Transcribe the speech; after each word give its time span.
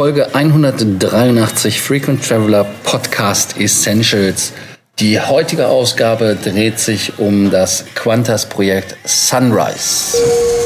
Folge 0.00 0.26
183 0.32 1.78
Frequent 1.78 2.26
Traveler 2.26 2.64
Podcast 2.84 3.60
Essentials. 3.60 4.54
Die 4.98 5.20
heutige 5.20 5.68
Ausgabe 5.68 6.38
dreht 6.42 6.80
sich 6.80 7.18
um 7.18 7.50
das 7.50 7.84
Qantas-Projekt 7.94 8.96
Sunrise. 9.04 10.16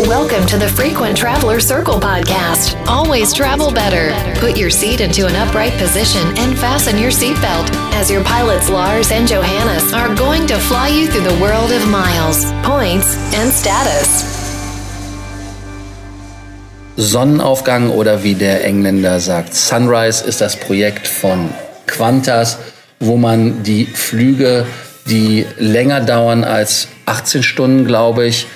Welcome 0.07 0.47
to 0.47 0.57
the 0.57 0.69
Frequent 0.69 1.19
Traveler 1.19 1.59
Circle 1.59 1.99
podcast. 1.99 2.77
Always 2.87 3.33
travel 3.33 3.73
better. 3.73 4.15
Put 4.39 4.57
your 4.57 4.71
seat 4.71 5.01
into 5.01 5.27
an 5.27 5.35
upright 5.35 5.77
position 5.79 6.23
and 6.39 6.57
fasten 6.57 6.97
your 6.97 7.11
seatbelt 7.11 7.69
as 8.01 8.09
your 8.09 8.23
pilots 8.23 8.71
Lars 8.71 9.11
and 9.11 9.27
Johannes 9.27 9.93
are 9.93 10.15
going 10.15 10.47
to 10.47 10.55
fly 10.61 10.87
you 10.87 11.09
through 11.09 11.29
the 11.29 11.43
world 11.43 11.73
of 11.73 11.85
miles, 11.89 12.53
points, 12.63 13.17
and 13.35 13.53
status. 13.53 14.44
Sonnenaufgang 16.97 17.91
oder 17.91 18.23
wie 18.23 18.35
der 18.35 18.65
Engländer 18.65 19.19
sagt, 19.21 19.55
Sunrise 19.55 20.25
ist 20.25 20.41
das 20.41 20.57
Projekt 20.57 21.09
von 21.09 21.51
Qantas, 21.87 22.59
wo 23.01 23.17
man 23.17 23.63
die 23.63 23.87
Flüge, 23.87 24.67
die 25.07 25.47
länger 25.59 26.01
dauern 26.01 26.45
als 26.45 26.89
18 27.07 27.43
Stunden, 27.43 27.85
glaube 27.85 28.27
ich, 28.27 28.47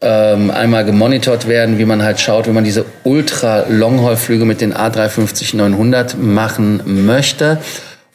ähm, 0.00 0.50
einmal 0.50 0.84
gemonitort 0.84 1.48
werden, 1.48 1.78
wie 1.78 1.84
man 1.84 2.02
halt 2.02 2.20
schaut, 2.20 2.46
wenn 2.46 2.54
man 2.54 2.64
diese 2.64 2.84
Ultra-Long-Haul-Flüge 3.04 4.44
mit 4.44 4.60
den 4.60 4.74
A350-900 4.74 6.16
machen 6.16 7.06
möchte. 7.06 7.58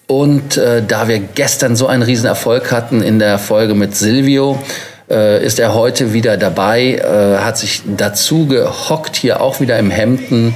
Und 0.07 0.57
äh, 0.57 0.83
da 0.87 1.07
wir 1.07 1.19
gestern 1.19 1.75
so 1.75 1.87
einen 1.87 2.03
riesen 2.03 2.27
Erfolg 2.27 2.71
hatten 2.71 3.01
in 3.01 3.19
der 3.19 3.37
Folge 3.37 3.73
mit 3.73 3.95
Silvio, 3.95 4.59
äh, 5.09 5.43
ist 5.43 5.59
er 5.59 5.73
heute 5.73 6.13
wieder 6.13 6.37
dabei, 6.37 6.95
äh, 6.95 7.37
hat 7.39 7.57
sich 7.57 7.81
dazu 7.97 8.47
gehockt, 8.47 9.15
hier 9.15 9.41
auch 9.41 9.59
wieder 9.59 9.77
im 9.79 9.91
Hemden 9.91 10.55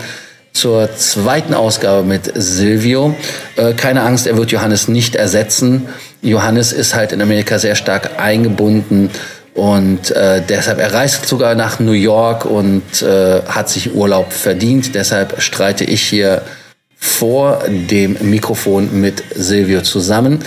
zur 0.53 0.95
zweiten 0.95 1.53
Ausgabe 1.53 2.03
mit 2.03 2.31
Silvio. 2.33 3.15
Äh, 3.55 3.73
keine 3.73 4.01
Angst, 4.01 4.27
er 4.27 4.37
wird 4.37 4.51
Johannes 4.51 4.87
nicht 4.87 5.15
ersetzen. 5.15 5.87
Johannes 6.21 6.73
ist 6.73 6.95
halt 6.95 7.11
in 7.11 7.21
Amerika 7.21 7.59
sehr 7.59 7.75
stark 7.75 8.19
eingebunden 8.19 9.11
und 9.57 10.11
äh, 10.11 10.41
deshalb, 10.47 10.79
er 10.79 10.93
reist 10.93 11.25
sogar 11.25 11.55
nach 11.55 11.79
New 11.79 11.93
York 11.93 12.45
und 12.45 13.01
äh, 13.01 13.41
hat 13.47 13.69
sich 13.69 13.95
Urlaub 13.95 14.31
verdient. 14.31 14.93
Deshalb 14.93 15.41
streite 15.41 15.83
ich 15.83 16.03
hier 16.03 16.43
vor 16.97 17.63
dem 17.67 18.17
Mikrofon 18.21 18.99
mit 18.99 19.23
Silvio 19.35 19.81
zusammen. 19.81 20.39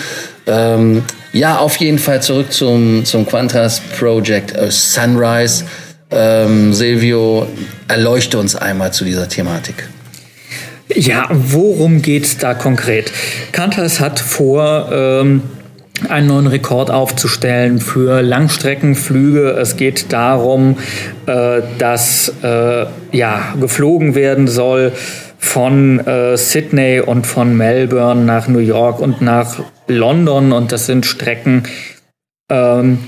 Ähm, 0.47 1.03
ja, 1.33 1.59
auf 1.59 1.77
jeden 1.77 1.99
Fall 1.99 2.23
zurück 2.23 2.53
zum, 2.53 3.05
zum 3.05 3.27
Quantas 3.27 3.81
Project 3.99 4.57
äh, 4.57 4.71
Sunrise. 4.71 5.65
Ähm, 6.11 6.75
Silvio, 6.75 7.47
erleuchte 7.87 8.39
uns 8.39 8.57
einmal 8.57 8.93
zu 8.93 9.05
dieser 9.05 9.29
Thematik. 9.29 9.89
Ja, 10.93 11.29
worum 11.31 12.03
geht's 12.03 12.37
da 12.37 12.55
konkret? 12.55 13.13
Qantas 13.53 14.01
hat 14.01 14.19
vor, 14.19 14.89
ähm, 14.91 15.43
einen 16.09 16.27
neuen 16.27 16.47
Rekord 16.47 16.91
aufzustellen 16.91 17.81
für 17.81 18.23
Langstreckenflüge. 18.23 19.51
Es 19.51 19.77
geht 19.77 20.13
darum, 20.13 20.79
äh, 21.27 21.63
dass 21.79 22.33
äh, 22.43 22.87
ja, 23.13 23.55
geflogen 23.61 24.15
werden 24.15 24.49
soll 24.49 24.93
von 25.41 25.99
äh, 26.07 26.37
Sydney 26.37 27.01
und 27.01 27.27
von 27.27 27.57
Melbourne 27.57 28.25
nach 28.25 28.47
New 28.47 28.59
York 28.59 29.01
und 29.01 29.23
nach 29.23 29.59
London 29.89 30.53
und 30.53 30.71
das 30.71 30.87
sind 30.87 31.07
Strecken, 31.07 31.65
ähm, 32.51 32.99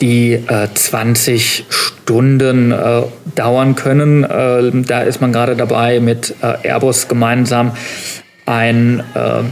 die 0.00 0.32
äh, 0.32 0.68
20 0.74 1.66
Stunden 1.68 2.72
äh, 2.72 3.02
dauern 3.36 3.74
können. 3.76 4.24
Äh, 4.24 4.82
da 4.86 5.02
ist 5.02 5.20
man 5.20 5.32
gerade 5.32 5.56
dabei, 5.56 6.00
mit 6.00 6.34
äh, 6.42 6.68
Airbus 6.68 7.06
gemeinsam 7.06 7.72
ein 8.46 9.02
äh, 9.14 9.42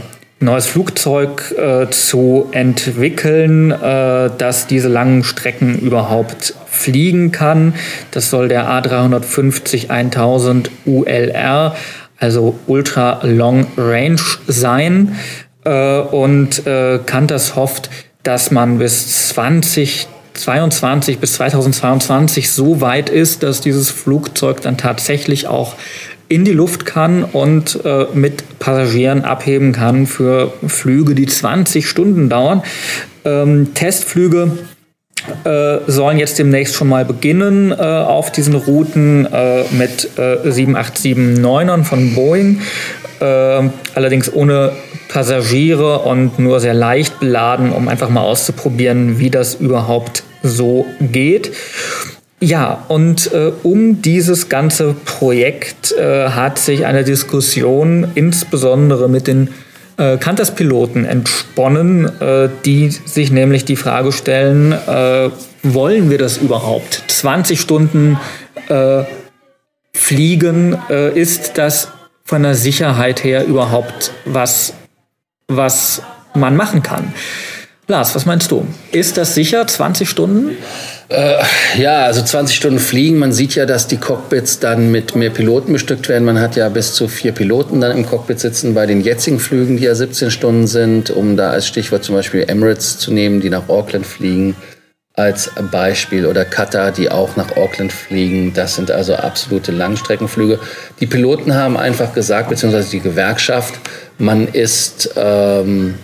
neues 0.43 0.65
Flugzeug 0.65 1.53
äh, 1.57 1.89
zu 1.89 2.49
entwickeln, 2.51 3.69
das 3.69 4.67
diese 4.67 4.89
langen 4.89 5.23
Strecken 5.23 5.79
überhaupt 5.79 6.53
fliegen 6.67 7.31
kann. 7.31 7.75
Das 8.11 8.29
soll 8.29 8.49
der 8.49 8.67
A350 8.67 9.89
1000 9.89 10.69
ULR, 10.85 11.75
also 12.23 12.57
Ultra 12.67 13.19
Long 13.23 13.67
Range 13.77 14.21
sein. 14.47 15.17
Äh, 15.65 15.99
und 15.99 16.65
äh, 16.65 16.99
Qantas 17.05 17.57
hofft, 17.57 17.89
dass 18.23 18.49
man 18.49 18.77
bis 18.79 19.27
2022 19.27 21.19
bis 21.19 21.33
2022 21.33 22.49
so 22.49 22.79
weit 22.79 23.09
ist, 23.09 23.43
dass 23.43 23.59
dieses 23.59 23.91
Flugzeug 23.91 24.61
dann 24.61 24.77
tatsächlich 24.77 25.47
auch 25.47 25.75
in 26.29 26.45
die 26.45 26.53
Luft 26.53 26.85
kann 26.85 27.25
und 27.25 27.83
äh, 27.83 28.05
mit 28.13 28.57
Passagieren 28.57 29.25
abheben 29.25 29.73
kann 29.73 30.07
für 30.07 30.53
Flüge, 30.65 31.15
die 31.15 31.25
20 31.25 31.87
Stunden 31.87 32.29
dauern. 32.29 32.63
Ähm, 33.25 33.73
Testflüge 33.73 34.53
äh, 35.43 35.77
sollen 35.87 36.17
jetzt 36.17 36.39
demnächst 36.39 36.75
schon 36.75 36.89
mal 36.89 37.05
beginnen 37.05 37.71
äh, 37.71 37.75
auf 37.75 38.31
diesen 38.31 38.55
Routen 38.55 39.25
äh, 39.25 39.63
mit 39.71 40.09
äh, 40.17 40.47
787-9ern 40.47 41.83
von 41.83 42.13
Boeing. 42.13 42.61
Äh, 43.19 43.69
allerdings 43.95 44.33
ohne 44.33 44.73
Passagiere 45.07 45.99
und 45.99 46.39
nur 46.39 46.59
sehr 46.59 46.73
leicht 46.73 47.19
beladen, 47.19 47.71
um 47.71 47.87
einfach 47.87 48.09
mal 48.09 48.21
auszuprobieren, 48.21 49.19
wie 49.19 49.29
das 49.29 49.55
überhaupt 49.55 50.23
so 50.41 50.85
geht. 50.99 51.51
Ja, 52.39 52.83
und 52.89 53.31
äh, 53.31 53.53
um 53.63 54.01
dieses 54.01 54.49
ganze 54.49 54.93
Projekt 55.05 55.93
äh, 55.93 56.29
hat 56.29 56.59
sich 56.59 56.85
eine 56.85 57.05
Diskussion 57.05 58.07
insbesondere 58.15 59.07
mit 59.07 59.27
den 59.27 59.47
äh, 59.97 60.17
Qantas-Piloten 60.17 61.05
entsponnen, 61.05 62.05
äh, 62.19 62.49
die 62.65 62.89
sich 62.89 63.31
nämlich 63.31 63.65
die 63.65 63.75
Frage 63.75 64.11
stellen, 64.11 64.71
äh, 64.71 65.29
wollen 65.63 66.09
wir 66.09 66.17
das 66.17 66.37
überhaupt? 66.37 67.03
20 67.07 67.59
Stunden 67.59 68.19
äh, 68.69 69.03
fliegen, 69.93 70.77
äh, 70.89 71.17
ist 71.17 71.57
das 71.57 71.89
von 72.23 72.43
der 72.43 72.55
Sicherheit 72.55 73.23
her 73.23 73.45
überhaupt 73.45 74.11
was 74.25 74.73
was 75.47 76.01
man 76.33 76.55
machen 76.55 76.83
kann. 76.83 77.13
Lars, 77.87 78.15
was 78.15 78.25
meinst 78.25 78.51
du? 78.51 78.65
Ist 78.91 79.17
das 79.17 79.35
sicher, 79.35 79.67
20 79.67 80.09
Stunden? 80.09 80.57
Äh, 81.09 81.43
ja, 81.77 82.05
also 82.05 82.21
20 82.21 82.55
Stunden 82.55 82.79
fliegen. 82.79 83.17
Man 83.17 83.33
sieht 83.33 83.55
ja, 83.55 83.65
dass 83.65 83.87
die 83.87 83.97
Cockpits 83.97 84.59
dann 84.59 84.91
mit 84.91 85.15
mehr 85.15 85.29
Piloten 85.29 85.73
bestückt 85.73 86.09
werden. 86.09 86.25
Man 86.25 86.39
hat 86.39 86.55
ja 86.55 86.69
bis 86.69 86.93
zu 86.93 87.07
vier 87.07 87.31
Piloten 87.31 87.81
dann 87.81 87.95
im 87.95 88.05
Cockpit 88.05 88.39
sitzen 88.39 88.73
bei 88.73 88.85
den 88.85 89.01
jetzigen 89.01 89.39
Flügen, 89.39 89.77
die 89.77 89.83
ja 89.83 89.95
17 89.95 90.31
Stunden 90.31 90.67
sind, 90.67 91.11
um 91.11 91.37
da 91.37 91.51
als 91.51 91.67
Stichwort 91.67 92.03
zum 92.03 92.15
Beispiel 92.15 92.45
Emirates 92.47 92.97
zu 92.97 93.13
nehmen, 93.13 93.41
die 93.41 93.49
nach 93.49 93.69
Auckland 93.69 94.05
fliegen 94.05 94.55
als 95.15 95.51
Beispiel 95.69 96.25
oder 96.25 96.43
Qatar, 96.43 96.91
die 96.91 97.11
auch 97.11 97.35
nach 97.35 97.55
Auckland 97.55 97.93
fliegen. 97.93 98.53
Das 98.53 98.75
sind 98.75 98.89
also 98.89 99.15
absolute 99.15 99.71
Langstreckenflüge. 99.71 100.59
Die 100.99 101.05
Piloten 101.05 101.53
haben 101.53 101.77
einfach 101.77 102.13
gesagt, 102.13 102.49
beziehungsweise 102.49 102.89
die 102.89 102.99
Gewerkschaft, 102.99 103.75
man 104.17 104.47
ist 104.47 105.11
ähm, 105.15 105.95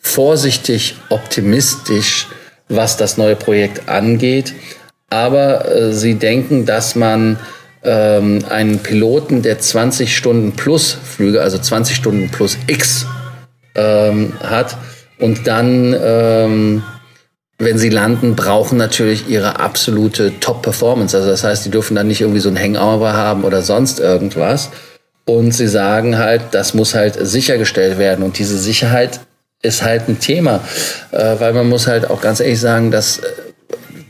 vorsichtig 0.00 0.96
optimistisch, 1.08 2.26
was 2.68 2.96
das 2.96 3.16
neue 3.16 3.36
Projekt 3.36 3.88
angeht. 3.88 4.54
Aber 5.10 5.70
äh, 5.74 5.92
sie 5.92 6.14
denken, 6.14 6.66
dass 6.66 6.94
man 6.94 7.38
ähm, 7.82 8.44
einen 8.48 8.80
Piloten, 8.80 9.42
der 9.42 9.58
20 9.58 10.16
Stunden 10.16 10.52
plus 10.52 10.92
Flüge, 10.92 11.40
also 11.40 11.58
20 11.58 11.96
Stunden 11.96 12.28
plus 12.30 12.58
X 12.66 13.06
ähm, 13.74 14.34
hat 14.42 14.76
und 15.18 15.46
dann 15.46 15.96
ähm, 16.00 16.82
wenn 17.58 17.76
sie 17.76 17.88
landen, 17.88 18.36
brauchen 18.36 18.78
natürlich 18.78 19.28
ihre 19.28 19.58
absolute 19.58 20.38
Top-Performance. 20.38 21.16
Also 21.16 21.28
das 21.28 21.42
heißt, 21.42 21.66
die 21.66 21.70
dürfen 21.70 21.96
dann 21.96 22.06
nicht 22.06 22.20
irgendwie 22.20 22.40
so 22.40 22.48
ein 22.48 22.58
Hangover 22.58 23.14
haben 23.14 23.42
oder 23.42 23.62
sonst 23.62 23.98
irgendwas. 23.98 24.70
Und 25.24 25.52
sie 25.52 25.66
sagen 25.66 26.18
halt, 26.18 26.42
das 26.52 26.72
muss 26.74 26.94
halt 26.94 27.18
sichergestellt 27.20 27.98
werden. 27.98 28.24
Und 28.24 28.38
diese 28.38 28.56
Sicherheit 28.56 29.20
ist 29.62 29.82
halt 29.82 30.08
ein 30.08 30.20
Thema, 30.20 30.60
äh, 31.10 31.36
weil 31.38 31.52
man 31.52 31.68
muss 31.68 31.86
halt 31.86 32.08
auch 32.10 32.20
ganz 32.20 32.40
ehrlich 32.40 32.60
sagen, 32.60 32.90
dass 32.90 33.18
äh, 33.18 33.22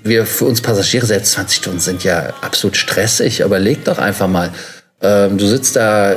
wir 0.03 0.27
für 0.27 0.45
uns 0.45 0.61
Passagiere 0.61 1.06
selbst 1.06 1.33
20 1.33 1.59
Stunden 1.59 1.81
sind 1.81 2.05
ja 2.05 2.35
absolut 2.41 2.77
stressig. 2.77 3.45
Aber 3.45 3.59
leg 3.59 3.85
doch 3.85 3.99
einfach 3.99 4.29
mal, 4.29 4.50
ähm, 5.03 5.39
du 5.39 5.47
sitzt 5.47 5.77
da 5.77 6.17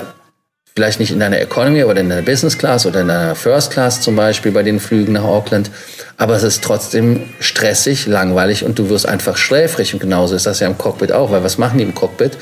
vielleicht 0.75 1.00
nicht 1.00 1.12
in 1.12 1.19
deiner 1.19 1.39
Economy 1.39 1.83
oder 1.83 2.00
in 2.00 2.10
deiner 2.10 2.22
Business 2.22 2.57
Class 2.57 2.86
oder 2.86 3.01
in 3.01 3.07
deiner 3.10 3.36
First 3.36 3.72
Class 3.72 4.01
zum 4.01 4.16
Beispiel 4.16 4.51
bei 4.51 4.63
den 4.63 4.80
Flügen 4.80 5.13
nach 5.13 5.24
Auckland. 5.24 5.69
Aber 6.18 6.36
es 6.36 6.44
ist 6.44 6.63
trotzdem 6.63 7.30
stressig, 7.39 8.07
langweilig 8.07 8.63
und 8.63 8.80
du 8.80 8.89
wirst 8.89 9.07
einfach 9.07 9.38
schläfrig. 9.38 9.94
Und 9.94 10.00
genauso 10.00 10.36
ist 10.36 10.45
das 10.45 10.60
ja 10.60 10.68
im 10.68 10.78
Cockpit 10.78 11.12
auch, 11.12 11.31
weil 11.31 11.44
was 11.44 11.57
machen 11.57 11.78
die 11.78 11.83
im 11.83 11.95
Cockpit? 11.95 12.33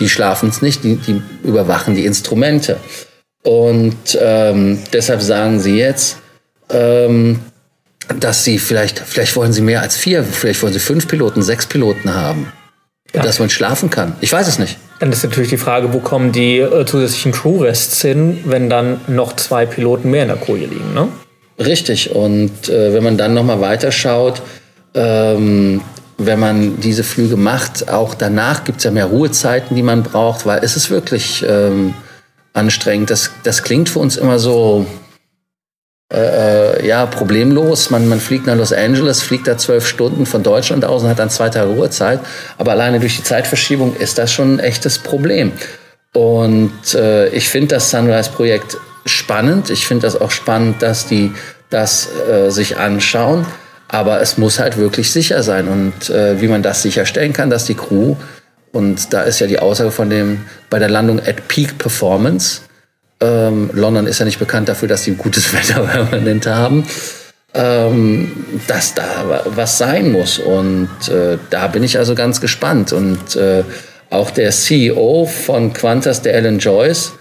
Die 0.00 0.08
schlafen 0.08 0.48
es 0.48 0.62
nicht, 0.62 0.84
die, 0.84 0.96
die 0.96 1.22
überwachen 1.42 1.94
die 1.94 2.06
Instrumente. 2.06 2.78
Und 3.42 4.18
ähm, 4.20 4.82
deshalb 4.92 5.20
sagen 5.20 5.60
sie 5.60 5.78
jetzt, 5.78 6.18
ähm, 6.74 7.40
dass 8.20 8.44
sie 8.44 8.58
vielleicht, 8.58 8.98
vielleicht 8.98 9.34
wollen 9.36 9.52
sie 9.52 9.62
mehr 9.62 9.80
als 9.80 9.96
vier, 9.96 10.24
vielleicht 10.24 10.62
wollen 10.62 10.72
sie 10.72 10.80
fünf 10.80 11.08
Piloten, 11.08 11.42
sechs 11.42 11.66
Piloten 11.66 12.14
haben. 12.14 12.52
Ja. 13.14 13.22
Dass 13.22 13.38
man 13.38 13.48
schlafen 13.48 13.90
kann. 13.90 14.16
Ich 14.20 14.32
weiß 14.32 14.48
es 14.48 14.58
nicht. 14.58 14.76
Dann 14.98 15.12
ist 15.12 15.22
natürlich 15.22 15.48
die 15.48 15.56
Frage, 15.56 15.92
wo 15.92 16.00
kommen 16.00 16.32
die 16.32 16.58
äh, 16.58 16.84
zusätzlichen 16.84 17.30
Crew-Rests 17.30 18.02
hin, 18.02 18.40
wenn 18.44 18.68
dann 18.68 19.00
noch 19.06 19.36
zwei 19.36 19.66
Piloten 19.66 20.10
mehr 20.10 20.22
in 20.22 20.28
der 20.28 20.36
Koje 20.36 20.66
liegen, 20.66 20.92
ne? 20.94 21.08
Richtig. 21.58 22.10
Und 22.10 22.68
äh, 22.68 22.92
wenn 22.92 23.04
man 23.04 23.16
dann 23.16 23.32
nochmal 23.32 23.60
weiterschaut, 23.60 24.42
ähm, 24.94 25.80
wenn 26.18 26.40
man 26.40 26.80
diese 26.80 27.04
Flüge 27.04 27.36
macht, 27.36 27.88
auch 27.88 28.14
danach 28.14 28.64
gibt 28.64 28.78
es 28.78 28.84
ja 28.84 28.90
mehr 28.90 29.06
Ruhezeiten, 29.06 29.76
die 29.76 29.82
man 29.82 30.02
braucht, 30.02 30.46
weil 30.46 30.64
es 30.64 30.76
ist 30.76 30.90
wirklich 30.90 31.44
ähm, 31.48 31.94
anstrengend. 32.52 33.10
Das, 33.10 33.30
das 33.44 33.62
klingt 33.62 33.88
für 33.88 34.00
uns 34.00 34.16
immer 34.16 34.40
so 34.40 34.86
äh, 36.12 36.18
äh, 36.18 36.86
ja, 36.86 37.06
problemlos. 37.06 37.90
Man, 37.90 38.08
man 38.08 38.20
fliegt 38.20 38.46
nach 38.46 38.56
Los 38.56 38.72
Angeles, 38.72 39.22
fliegt 39.22 39.46
da 39.46 39.56
zwölf 39.56 39.86
Stunden 39.86 40.26
von 40.26 40.42
Deutschland 40.42 40.84
aus 40.84 41.02
und 41.02 41.08
hat 41.08 41.18
dann 41.18 41.30
zwei 41.30 41.48
Tage 41.48 41.70
Ruhezeit. 41.70 42.20
Aber 42.58 42.72
alleine 42.72 43.00
durch 43.00 43.16
die 43.16 43.22
Zeitverschiebung 43.22 43.96
ist 43.96 44.18
das 44.18 44.32
schon 44.32 44.56
ein 44.56 44.58
echtes 44.58 44.98
Problem. 44.98 45.52
Und 46.12 46.94
äh, 46.94 47.28
ich 47.28 47.48
finde 47.48 47.76
das 47.76 47.90
Sunrise-Projekt 47.90 48.76
spannend. 49.06 49.70
Ich 49.70 49.86
finde 49.86 50.06
das 50.06 50.20
auch 50.20 50.30
spannend, 50.30 50.82
dass 50.82 51.06
die 51.06 51.32
das 51.70 52.08
äh, 52.28 52.50
sich 52.50 52.76
anschauen. 52.76 53.46
Aber 53.88 54.20
es 54.20 54.38
muss 54.38 54.58
halt 54.58 54.76
wirklich 54.76 55.10
sicher 55.10 55.42
sein. 55.42 55.68
Und 55.68 56.10
äh, 56.10 56.40
wie 56.40 56.48
man 56.48 56.62
das 56.62 56.82
sicherstellen 56.82 57.32
kann, 57.32 57.48
dass 57.48 57.64
die 57.64 57.74
Crew, 57.74 58.14
und 58.72 59.12
da 59.12 59.22
ist 59.22 59.40
ja 59.40 59.46
die 59.46 59.58
Aussage 59.58 59.90
von 59.90 60.10
dem, 60.10 60.44
bei 60.68 60.78
der 60.78 60.90
Landung 60.90 61.18
at 61.20 61.48
Peak 61.48 61.78
Performance, 61.78 62.60
ähm, 63.20 63.70
London 63.72 64.06
ist 64.06 64.18
ja 64.18 64.24
nicht 64.24 64.38
bekannt 64.38 64.68
dafür, 64.68 64.88
dass 64.88 65.04
sie 65.04 65.14
gutes 65.14 65.52
Wetter 65.54 65.80
permanent 65.82 66.46
haben, 66.46 66.86
ähm, 67.54 68.32
dass 68.66 68.94
da 68.94 69.42
was 69.46 69.78
sein 69.78 70.12
muss. 70.12 70.38
Und 70.38 70.88
äh, 71.08 71.38
da 71.50 71.68
bin 71.68 71.82
ich 71.82 71.98
also 71.98 72.14
ganz 72.14 72.40
gespannt. 72.40 72.92
Und 72.92 73.36
äh, 73.36 73.64
auch 74.10 74.30
der 74.30 74.50
CEO 74.50 75.26
von 75.26 75.72
Qantas, 75.72 76.22
der 76.22 76.34
Alan 76.36 76.58
Joyce, 76.58 77.12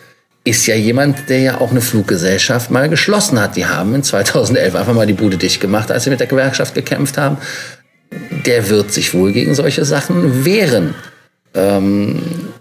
ist 0.45 0.65
ja 0.67 0.75
jemand, 0.75 1.29
der 1.29 1.39
ja 1.39 1.61
auch 1.61 1.71
eine 1.71 1.81
Fluggesellschaft 1.81 2.69
mal 2.69 2.89
geschlossen 2.89 3.39
hat. 3.39 3.55
Die 3.55 3.65
haben 3.65 3.95
in 3.95 4.03
2011 4.03 4.75
einfach 4.75 4.93
mal 4.93 5.07
die 5.07 5.13
Bude 5.13 5.37
dicht 5.37 5.61
gemacht, 5.61 5.89
als 5.89 6.03
sie 6.03 6.09
mit 6.09 6.19
der 6.19 6.27
Gewerkschaft 6.27 6.75
gekämpft 6.75 7.17
haben. 7.17 7.37
Der 8.45 8.69
wird 8.69 8.91
sich 8.91 9.13
wohl 9.13 9.31
gegen 9.31 9.55
solche 9.55 9.85
Sachen 9.85 10.43
wehren. 10.43 10.95
Ähm, 11.53 12.52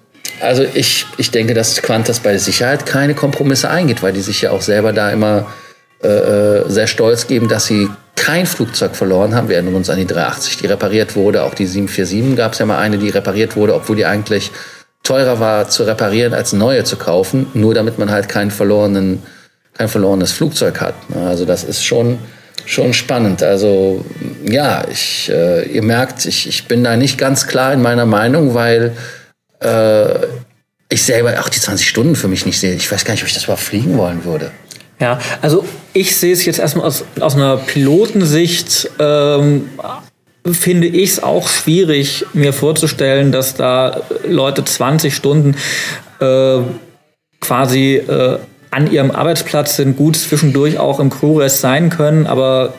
also 0.43 0.65
ich, 0.75 1.07
ich 1.17 1.31
denke, 1.31 1.55
dass 1.55 1.81
Qantas 1.83 2.21
bei 2.21 2.37
Sicherheit 2.39 2.87
keine 2.87 3.15
Kompromisse 3.15 3.71
eingeht, 3.71 4.03
weil 4.03 4.13
die 4.13 4.21
sich 4.21 4.43
ja 4.43 4.51
auch 4.51 4.63
selber 4.63 4.93
da 4.93 5.11
immer 5.11 5.47
äh, 6.03 6.09
äh 6.09 6.69
sehr 6.69 6.87
stolz 6.87 7.27
geben, 7.27 7.49
dass 7.49 7.67
sie 7.67 7.89
kein 8.17 8.47
Flugzeug 8.47 8.95
verloren 8.95 9.35
haben. 9.35 9.49
Wir 9.49 9.57
erinnern 9.57 9.75
uns 9.75 9.91
an 9.91 9.99
die 9.99 10.07
380, 10.07 10.59
die 10.59 10.67
repariert 10.67 11.17
wurde. 11.17 11.43
Auch 11.43 11.55
die 11.55 11.67
747 11.67 12.37
gab 12.37 12.53
es 12.53 12.59
ja 12.59 12.67
mal 12.67 12.79
eine, 12.79 12.99
die 12.99 13.09
repariert 13.09 13.57
wurde, 13.57 13.75
obwohl 13.75 13.97
die 13.97 14.07
eigentlich 14.07 14.53
teurer 15.03 15.41
war 15.41 15.69
zu 15.69 15.83
reparieren 15.85 16.33
als 16.33 16.53
neue 16.53 16.85
zu 16.85 16.97
kaufen, 16.97 17.49
nur 17.55 17.75
damit 17.75 17.99
man 17.99 18.11
halt 18.11 18.29
keinen 18.29 18.51
verlorenen, 18.51 19.23
kein 19.75 19.89
verlorenes 19.89 20.33
Flugzeug 20.33 20.81
hat. 20.81 20.95
Also 21.17 21.45
das 21.45 21.65
ist 21.65 21.85
schon, 21.85 22.19
schon 22.65 22.93
spannend. 22.93 23.43
Also 23.43 24.05
ja, 24.45 24.85
ich, 24.91 25.29
äh, 25.33 25.65
ihr 25.65 25.83
merkt, 25.83 26.25
ich, 26.25 26.49
ich 26.49 26.69
bin 26.69 26.85
da 26.85 26.97
nicht 26.97 27.19
ganz 27.19 27.49
klar 27.49 27.73
in 27.73 27.83
meiner 27.83 28.07
Meinung, 28.07 28.55
weil 28.55 28.93
äh, 29.63 30.27
ich 30.89 31.03
selber 31.03 31.41
auch 31.41 31.49
die 31.49 31.61
20 31.61 31.89
Stunden 31.89 32.17
für 32.17 32.29
mich 32.29 32.45
nicht 32.47 32.61
sehe. 32.61 32.75
Ich 32.75 32.91
weiß 32.91 33.05
gar 33.05 33.15
nicht, 33.15 33.23
ob 33.23 33.29
ich 33.29 33.35
das 33.35 33.45
überhaupt 33.45 33.63
fliegen 33.63 33.97
wollen 33.97 34.25
würde. 34.25 34.51
Ja, 35.01 35.19
also 35.41 35.65
ich 35.95 36.17
sehe 36.17 36.33
es 36.33 36.45
jetzt 36.45 36.59
erstmal 36.59 36.87
aus, 36.87 37.05
aus 37.19 37.35
einer 37.35 37.57
Pilotensicht 37.57 38.91
ähm, 38.99 39.69
finde 40.51 40.87
ich 40.87 41.11
es 41.11 41.23
auch 41.23 41.49
schwierig, 41.49 42.27
mir 42.33 42.53
vorzustellen, 42.53 43.33
dass 43.33 43.55
da 43.55 44.03
Leute 44.27 44.65
20 44.65 45.15
Stunden 45.15 45.57
äh, 46.21 46.59
quasi 47.41 47.97
äh, 47.97 48.39
an 48.71 48.91
ihrem 48.91 49.11
Arbeitsplatz 49.11 49.77
sind, 49.77 49.97
gut 49.97 50.17
zwischendurch 50.17 50.79
auch 50.79 50.99
im 51.01 51.11
Crewrest 51.11 51.61
sein 51.61 51.91
können, 51.91 52.27
aber 52.27 52.75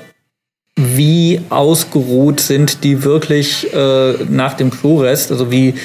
wie 0.76 1.42
ausgeruht 1.50 2.40
sind 2.40 2.84
die 2.84 3.04
wirklich 3.04 3.72
äh, 3.74 4.14
nach 4.30 4.56
dem 4.56 4.72
Crewrest? 4.72 5.32
Also 5.32 5.52
wie, 5.52 5.76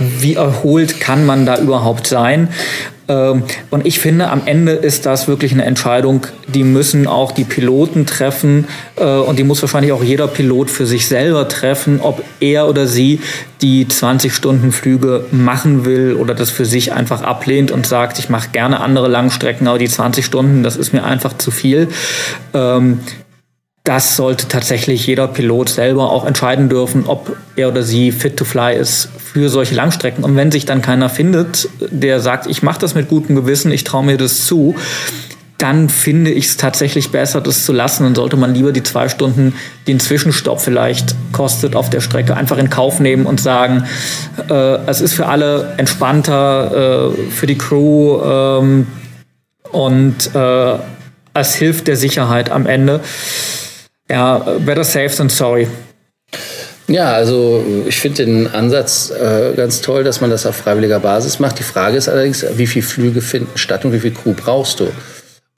wie 0.00 0.34
erholt 0.34 1.00
kann 1.00 1.26
man 1.26 1.46
da 1.46 1.58
überhaupt 1.58 2.06
sein? 2.06 2.48
Ähm, 3.10 3.42
und 3.70 3.86
ich 3.86 3.98
finde, 3.98 4.30
am 4.30 4.42
Ende 4.46 4.72
ist 4.72 5.04
das 5.04 5.26
wirklich 5.26 5.52
eine 5.52 5.64
Entscheidung, 5.64 6.26
die 6.46 6.62
müssen 6.62 7.08
auch 7.08 7.32
die 7.32 7.44
Piloten 7.44 8.06
treffen 8.06 8.66
äh, 8.96 9.04
und 9.04 9.38
die 9.38 9.42
muss 9.42 9.60
wahrscheinlich 9.62 9.92
auch 9.92 10.04
jeder 10.04 10.28
Pilot 10.28 10.70
für 10.70 10.86
sich 10.86 11.08
selber 11.08 11.48
treffen, 11.48 12.00
ob 12.00 12.22
er 12.38 12.68
oder 12.68 12.86
sie 12.86 13.20
die 13.62 13.86
20-Stunden-Flüge 13.86 15.24
machen 15.32 15.84
will 15.84 16.14
oder 16.14 16.34
das 16.34 16.50
für 16.50 16.64
sich 16.64 16.92
einfach 16.92 17.22
ablehnt 17.22 17.72
und 17.72 17.84
sagt, 17.84 18.18
ich 18.20 18.28
mache 18.28 18.50
gerne 18.52 18.80
andere 18.80 19.08
Langstrecken, 19.08 19.66
aber 19.66 19.78
die 19.78 19.88
20 19.88 20.24
Stunden, 20.24 20.62
das 20.62 20.76
ist 20.76 20.92
mir 20.92 21.04
einfach 21.04 21.36
zu 21.36 21.50
viel. 21.50 21.88
Das 23.84 24.16
sollte 24.16 24.46
tatsächlich 24.46 25.06
jeder 25.06 25.26
Pilot 25.26 25.70
selber 25.70 26.12
auch 26.12 26.26
entscheiden 26.26 26.68
dürfen, 26.68 27.04
ob 27.06 27.36
er 27.56 27.68
oder 27.68 27.82
sie 27.82 28.12
fit 28.12 28.36
to 28.36 28.44
fly 28.44 28.76
ist 28.76 29.08
für 29.18 29.48
solche 29.48 29.74
Langstrecken. 29.74 30.22
Und 30.22 30.36
wenn 30.36 30.52
sich 30.52 30.66
dann 30.66 30.82
keiner 30.82 31.08
findet, 31.08 31.68
der 31.90 32.20
sagt, 32.20 32.46
ich 32.46 32.62
mache 32.62 32.78
das 32.78 32.94
mit 32.94 33.08
gutem 33.08 33.36
Gewissen, 33.36 33.72
ich 33.72 33.84
traue 33.84 34.04
mir 34.04 34.18
das 34.18 34.44
zu, 34.44 34.74
dann 35.60 35.88
finde 35.88 36.30
ich 36.30 36.46
es 36.46 36.56
tatsächlich 36.56 37.10
besser, 37.10 37.40
das 37.40 37.64
zu 37.64 37.72
lassen. 37.72 38.04
Dann 38.04 38.14
sollte 38.14 38.36
man 38.36 38.54
lieber 38.54 38.72
die 38.72 38.82
zwei 38.82 39.08
Stunden, 39.08 39.54
die 39.86 39.94
ein 39.94 40.00
Zwischenstopp 40.00 40.60
vielleicht 40.60 41.14
kostet 41.32 41.76
auf 41.76 41.90
der 41.90 42.00
Strecke, 42.00 42.36
einfach 42.36 42.58
in 42.58 42.70
Kauf 42.70 43.00
nehmen 43.00 43.26
und 43.26 43.40
sagen, 43.40 43.84
äh, 44.48 44.54
es 44.86 45.00
ist 45.00 45.14
für 45.14 45.26
alle 45.26 45.74
entspannter, 45.76 47.12
äh, 47.12 47.30
für 47.30 47.46
die 47.46 47.58
Crew 47.58 48.20
ähm, 48.22 48.86
und 49.70 50.34
äh, 50.34 50.74
es 51.34 51.54
hilft 51.54 51.88
der 51.88 51.96
Sicherheit 51.96 52.50
am 52.50 52.66
Ende. 52.66 53.00
Ja, 54.10 54.38
better 54.58 54.82
safe 54.82 55.16
than 55.16 55.28
sorry. 55.28 55.68
Ja, 56.88 57.12
also 57.12 57.64
ich 57.86 58.00
finde 58.00 58.24
den 58.24 58.48
Ansatz 58.48 59.10
äh, 59.10 59.52
ganz 59.54 59.80
toll, 59.80 60.02
dass 60.02 60.20
man 60.20 60.30
das 60.30 60.46
auf 60.46 60.56
freiwilliger 60.56 60.98
Basis 60.98 61.38
macht. 61.38 61.60
Die 61.60 61.62
Frage 61.62 61.96
ist 61.96 62.08
allerdings, 62.08 62.44
wie 62.56 62.66
viele 62.66 62.84
Flüge 62.84 63.20
finden 63.20 63.56
statt 63.56 63.84
und 63.84 63.92
wie 63.92 64.00
viel 64.00 64.12
Crew 64.12 64.34
brauchst 64.34 64.80
du? 64.80 64.88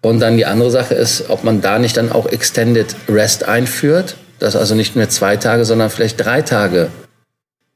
Und 0.03 0.21
dann 0.21 0.37
die 0.37 0.45
andere 0.45 0.71
Sache 0.71 0.95
ist, 0.95 1.31
ob 1.31 1.45
man 1.45 1.63
da 1.63 1.79
nicht 1.79 1.97
dann 1.97 2.13
auch 2.13 2.27
Extended 2.27 2.95
Rest 3.09 3.49
einführt, 3.49 4.17
dass 4.39 4.55
also 4.55 4.75
nicht 4.75 4.97
mehr 4.97 5.09
zwei 5.09 5.39
Tage, 5.39 5.65
sondern 5.65 5.89
vielleicht 5.89 6.23
drei 6.23 6.43
Tage 6.43 6.89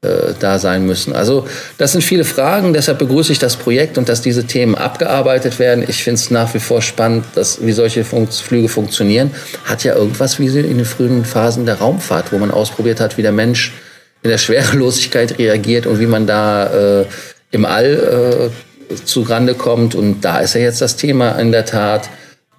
äh, 0.03 0.33
da 0.39 0.59
sein 0.59 0.85
müssen. 0.85 1.13
Also 1.13 1.47
das 1.79 1.93
sind 1.93 2.03
viele 2.03 2.23
Fragen, 2.23 2.71
deshalb 2.73 2.99
begrüße 2.99 3.31
ich 3.31 3.39
das 3.39 3.55
Projekt 3.55 3.97
und 3.97 4.07
dass 4.09 4.21
diese 4.21 4.45
Themen 4.45 4.75
abgearbeitet 4.75 5.57
werden. 5.57 5.83
Ich 5.87 6.03
finde 6.03 6.19
es 6.19 6.29
nach 6.29 6.53
wie 6.53 6.59
vor 6.59 6.83
spannend, 6.83 7.25
dass, 7.33 7.65
wie 7.65 7.71
solche 7.71 8.03
Fun 8.03 8.27
Flüge 8.27 8.69
funktionieren. 8.69 9.31
Hat 9.65 9.83
ja 9.83 9.95
irgendwas 9.95 10.37
wie 10.37 10.45
in 10.45 10.77
den 10.77 10.85
frühen 10.85 11.25
Phasen 11.25 11.65
der 11.65 11.79
Raumfahrt, 11.79 12.31
wo 12.31 12.37
man 12.37 12.51
ausprobiert 12.51 12.99
hat, 12.99 13.17
wie 13.17 13.23
der 13.23 13.31
Mensch 13.31 13.73
in 14.21 14.29
der 14.29 14.37
Schwerelosigkeit 14.37 15.39
reagiert 15.39 15.87
und 15.87 15.99
wie 15.99 16.05
man 16.05 16.27
da 16.27 17.01
äh, 17.01 17.05
im 17.49 17.65
All 17.65 18.51
äh, 18.91 18.95
zugrande 19.03 19.55
kommt. 19.55 19.95
Und 19.95 20.21
da 20.21 20.39
ist 20.39 20.53
ja 20.53 20.61
jetzt 20.61 20.81
das 20.81 20.95
Thema 20.95 21.31
in 21.39 21.51
der 21.51 21.65
Tat, 21.65 22.09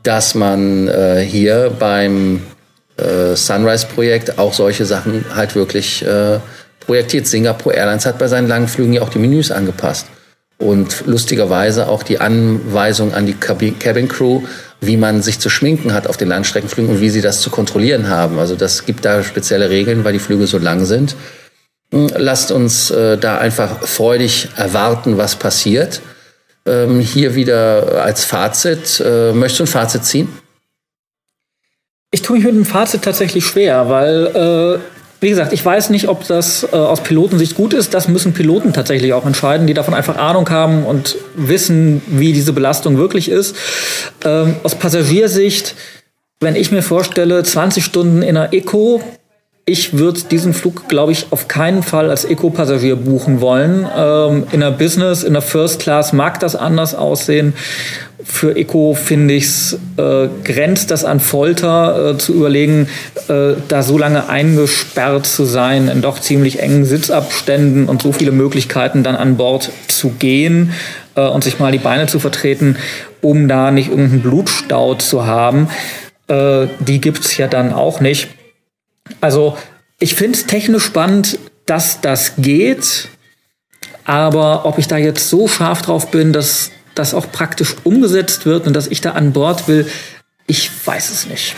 dass 0.03 0.35
man 0.35 0.89
äh, 0.89 1.21
hier 1.21 1.71
beim 1.79 2.43
äh, 2.97 3.37
Sunrise-Projekt 3.37 4.39
auch 4.39 4.55
solche 4.55 4.87
Sachen 4.87 5.25
halt 5.35 5.55
wirklich 5.55 6.05
äh, 6.05 6.41
projektiert. 6.89 7.27
Singapore 7.27 7.77
Airlines 7.77 8.07
hat 8.07 8.19
bei 8.19 8.29
seinen 8.29 8.49
langen 8.49 8.67
Flügen 8.67 8.95
ja 8.95 9.03
auch 9.03 9.11
die 9.11 9.19
Menüs 9.19 9.51
angepasst. 9.51 10.07
Und 10.57 11.07
lustigerweise 11.07 11.87
auch 11.87 12.03
die 12.03 12.19
Anweisung 12.19 13.13
an 13.15 13.27
die 13.27 13.35
Cabin 13.35 14.09
Crew, 14.09 14.43
wie 14.81 14.97
man 14.97 15.23
sich 15.23 15.39
zu 15.39 15.51
schminken 15.51 15.93
hat 15.93 16.07
auf 16.09 16.17
den 16.17 16.29
Langstreckenflügen 16.29 16.97
und 16.97 17.01
wie 17.01 17.11
sie 17.11 17.21
das 17.21 17.43
zu 17.43 17.51
kontrollieren 17.51 18.09
haben. 18.09 18.39
Also 18.39 18.57
das 18.57 18.87
gibt 18.87 19.05
da 19.05 19.23
spezielle 19.23 19.71
Regeln, 19.71 20.03
weil 20.03 20.15
die 20.15 20.19
Flüge 20.19 20.47
so 20.47 20.59
lang 20.59 20.87
sind. 20.87 21.15
Hm, 21.93 22.09
lasst 22.17 22.51
uns 22.51 22.91
äh, 22.91 23.19
da 23.19 23.37
einfach 23.37 23.87
freudig 23.87 24.49
erwarten, 24.57 25.19
was 25.19 25.37
passiert. 25.37 26.01
Ähm, 26.67 27.01
hier 27.01 27.35
wieder 27.35 28.03
als 28.03 28.25
Fazit. 28.25 29.01
Äh, 29.05 29.33
möchtest 29.33 29.61
du 29.61 29.65
ein 29.65 29.69
Fazit 29.69 30.05
ziehen? 30.05 30.29
Ich 32.11 32.23
tue 32.23 32.39
mich 32.39 32.47
mit 32.47 32.55
dem 32.55 32.65
Fazit 32.65 33.03
tatsächlich 33.03 33.45
schwer, 33.47 33.91
weil 33.91 34.81
äh, 34.81 34.98
wie 35.21 35.31
gesagt, 35.31 35.53
ich 35.53 35.65
weiß 35.65 35.91
nicht, 35.91 36.09
ob 36.09 36.27
das 36.27 36.65
äh, 36.65 36.77
aus 36.77 37.03
Pilotensicht 37.03 37.57
gut 37.57 37.75
ist. 37.75 37.93
Das 37.95 38.09
müssen 38.09 38.33
Piloten 38.33 38.73
tatsächlich 38.73 39.13
auch 39.13 39.27
entscheiden, 39.27 39.67
die 39.67 39.75
davon 39.75 39.95
einfach 39.95 40.17
Ahnung 40.17 40.49
haben 40.51 40.85
und 40.85 41.17
wissen, 41.35 42.03
wie 42.07 42.33
diese 42.33 42.53
Belastung 42.53 42.99
wirklich 42.99 43.29
ist. 43.29 43.57
Ähm, 44.25 44.57
aus 44.63 44.77
Passagiersicht, 44.77 45.75
wenn 46.41 46.55
ich 46.55 46.71
mir 46.71 46.83
vorstelle, 46.83 47.43
20 47.43 47.85
Stunden 47.85 48.23
in 48.23 48.37
einer 48.37 48.53
Eco, 48.53 49.03
ich 49.69 49.99
würde 49.99 50.21
diesen 50.23 50.55
Flug, 50.55 50.89
glaube 50.89 51.13
ich, 51.13 51.27
auf 51.31 51.47
keinen 51.47 51.83
Fall 51.83 52.09
als 52.09 52.25
Eco-Passagier 52.25 52.97
buchen 52.97 53.41
wollen. 53.43 53.87
Ähm, 53.95 54.47
in 54.53 54.61
der 54.61 54.71
Business, 54.71 55.25
in 55.25 55.35
der 55.35 55.43
First 55.43 55.81
Class 55.81 56.15
mag 56.15 56.41
das 56.41 56.57
anders 56.57 56.95
aussehen. 56.95 57.53
Für 58.31 58.57
Eco 58.57 58.95
finde 58.95 59.35
ich 59.35 59.45
es, 59.45 59.79
äh, 59.97 60.29
grenzt 60.45 60.91
das 60.91 61.05
an 61.05 61.19
Folter, 61.19 62.11
äh, 62.11 62.19
zu 62.19 62.35
überlegen, 62.35 62.89
äh, 63.29 63.55
da 63.69 63.83
so 63.83 63.97
lange 63.97 64.29
eingesperrt 64.29 65.27
zu 65.27 65.45
sein, 65.45 65.89
in 65.89 66.03
doch 66.03 66.21
ziemlich 66.21 66.61
engen 66.61 66.85
Sitzabständen 66.85 67.89
und 67.89 68.03
so 68.03 68.13
viele 68.13 68.31
Möglichkeiten 68.31 69.03
dann 69.03 69.17
an 69.17 69.39
Bord 69.39 69.71
zu 69.89 70.11
gehen 70.11 70.73
äh, 71.17 71.27
und 71.27 71.43
sich 71.43 71.59
mal 71.59 71.73
die 71.73 71.79
Beine 71.79 72.07
zu 72.07 72.21
vertreten, 72.21 72.77
um 73.23 73.49
da 73.49 73.71
nicht 73.71 73.89
irgendeinen 73.89 74.23
Blutstau 74.23 74.95
zu 74.95 75.27
haben. 75.27 75.69
Äh, 76.29 76.69
die 76.81 77.01
gibt 77.01 77.25
es 77.25 77.37
ja 77.39 77.49
dann 77.49 77.73
auch 77.73 78.01
nicht. 78.01 78.29
Also 79.23 79.57
ich 79.99 80.15
finde 80.15 80.39
es 80.39 80.47
technisch 80.47 80.85
spannend, 80.85 81.39
dass 81.67 82.03
das 82.03 82.35
geht. 82.37 83.09
Aber 84.05 84.65
ob 84.65 84.79
ich 84.79 84.87
da 84.87 84.97
jetzt 84.97 85.29
so 85.29 85.49
scharf 85.49 85.83
drauf 85.83 86.11
bin, 86.11 86.33
dass 86.33 86.71
das 86.99 87.15
auch 87.15 87.31
praktisch 87.31 87.77
umgesetzt 87.85 88.47
wird 88.47 88.67
und 88.67 88.75
dass 88.75 88.87
ich 88.87 89.01
da 89.01 89.13
an 89.13 89.33
Bord 89.33 89.69
will, 89.69 89.87
ich 90.47 90.71
weiß 90.85 91.11
es 91.11 91.27
nicht. 91.27 91.55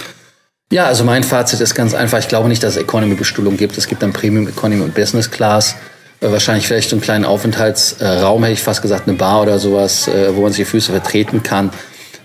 Ja, 0.73 0.87
also 0.87 1.03
mein 1.03 1.25
Fazit 1.25 1.61
ist 1.61 1.75
ganz 1.75 1.95
einfach. 1.95 2.19
Ich 2.19 2.29
glaube 2.29 2.49
nicht, 2.49 2.63
dass 2.63 2.77
es 2.77 2.83
Economy-Bestuhlung 2.83 3.57
gibt. 3.57 3.77
Es 3.77 3.89
gibt 3.89 4.03
dann 4.03 4.13
Premium 4.13 4.47
Economy 4.47 4.83
und 4.83 4.95
Business 4.95 5.31
Class. 5.31 5.75
Äh, 6.21 6.31
wahrscheinlich 6.31 6.69
vielleicht 6.69 6.93
einen 6.93 7.01
kleinen 7.01 7.25
Aufenthaltsraum, 7.25 8.43
hätte 8.45 8.53
ich 8.53 8.63
fast 8.63 8.83
gesagt, 8.83 9.09
eine 9.09 9.17
Bar 9.17 9.43
oder 9.43 9.59
sowas, 9.59 10.07
äh, 10.07 10.35
wo 10.35 10.43
man 10.43 10.53
sich 10.53 10.59
die 10.59 10.71
Füße 10.71 10.93
vertreten 10.93 11.43
kann. 11.43 11.71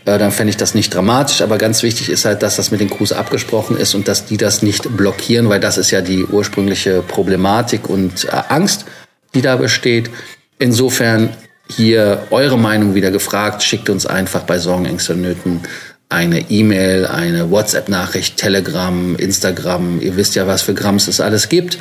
Äh, 0.05 0.19
dann 0.19 0.31
fände 0.31 0.51
ich 0.51 0.57
das 0.57 0.75
nicht 0.75 0.93
dramatisch. 0.93 1.41
Aber 1.41 1.57
ganz 1.57 1.81
wichtig 1.81 2.09
ist 2.09 2.25
halt, 2.25 2.43
dass 2.43 2.55
das 2.55 2.69
mit 2.69 2.81
den 2.81 2.89
Crews 2.91 3.13
abgesprochen 3.13 3.77
ist 3.77 3.95
und 3.95 4.07
dass 4.07 4.25
die 4.25 4.37
das 4.37 4.61
nicht 4.61 4.95
blockieren, 4.95 5.49
weil 5.49 5.59
das 5.59 5.79
ist 5.79 5.89
ja 5.89 6.01
die 6.01 6.23
ursprüngliche 6.23 7.01
Problematik 7.01 7.89
und 7.89 8.31
Angst, 8.31 8.85
die 9.33 9.41
da 9.41 9.55
besteht. 9.55 10.11
Insofern 10.59 11.29
hier 11.69 12.27
eure 12.29 12.57
Meinung 12.57 12.95
wieder 12.95 13.11
gefragt. 13.11 13.63
Schickt 13.63 13.89
uns 13.89 14.05
einfach 14.05 14.43
bei 14.43 14.57
Sorgen, 14.59 14.85
Ängste 14.85 15.13
und 15.13 15.21
Nöten 15.21 15.61
eine 16.09 16.49
E-Mail, 16.51 17.07
eine 17.07 17.49
WhatsApp-Nachricht, 17.49 18.37
Telegram, 18.37 19.15
Instagram. 19.15 19.99
Ihr 20.01 20.15
wisst 20.15 20.35
ja, 20.35 20.47
was 20.47 20.61
für 20.61 20.73
Grams 20.73 21.07
es 21.07 21.19
alles 21.19 21.49
gibt. 21.49 21.77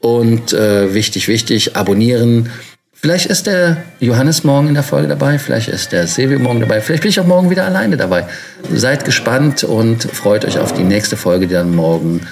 Und 0.00 0.52
äh, 0.52 0.94
wichtig, 0.94 1.28
wichtig, 1.28 1.76
abonnieren. 1.76 2.50
Vielleicht 2.92 3.26
ist 3.26 3.46
der 3.46 3.76
Johannes 4.00 4.42
morgen 4.42 4.68
in 4.68 4.74
der 4.74 4.82
Folge 4.82 5.06
dabei, 5.06 5.38
vielleicht 5.38 5.68
ist 5.68 5.92
der 5.92 6.08
Silvio 6.08 6.40
morgen 6.40 6.58
dabei, 6.58 6.80
vielleicht 6.80 7.02
bin 7.02 7.10
ich 7.10 7.20
auch 7.20 7.26
morgen 7.26 7.48
wieder 7.48 7.64
alleine 7.64 7.96
dabei. 7.96 8.26
Seid 8.74 9.04
gespannt 9.04 9.62
und 9.62 10.02
freut 10.02 10.44
euch 10.44 10.58
auf 10.58 10.74
die 10.74 10.82
nächste 10.82 11.16
Folge, 11.16 11.46
die 11.46 11.54
dann 11.54 11.76
morgen 11.76 12.26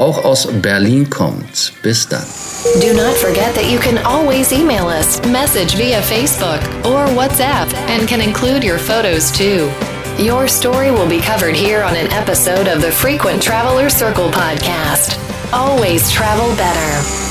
auch 0.00 0.24
aus 0.24 0.48
Berlin 0.62 1.08
kommt. 1.08 1.72
Bis 1.82 2.08
dann. 2.08 2.24
Do 2.80 2.92
not 2.94 3.14
forget 3.16 3.54
that 3.54 3.70
you 3.70 3.78
can 3.78 3.98
always 4.04 4.52
email 4.52 4.88
us, 4.88 5.20
message 5.26 5.76
via 5.76 6.00
Facebook 6.02 6.60
or 6.84 7.06
WhatsApp, 7.14 7.72
and 7.88 8.08
can 8.08 8.20
include 8.20 8.64
your 8.64 8.78
photos 8.78 9.30
too. 9.30 9.70
Your 10.18 10.48
story 10.48 10.90
will 10.90 11.08
be 11.08 11.20
covered 11.20 11.56
here 11.56 11.82
on 11.82 11.96
an 11.96 12.12
episode 12.12 12.68
of 12.68 12.82
the 12.82 12.90
Frequent 12.90 13.42
Traveler 13.42 13.88
Circle 13.88 14.28
podcast. 14.30 15.16
Always 15.52 16.10
travel 16.10 16.54
better. 16.56 17.29